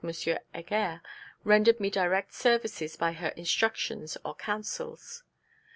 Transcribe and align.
Heger, 0.51 1.03
rendered 1.43 1.79
me 1.79 1.91
direct 1.91 2.33
services 2.33 2.95
by 2.95 3.11
her 3.11 3.29
instructions 3.35 4.17
or 4.25 4.33
counsels. 4.33 5.21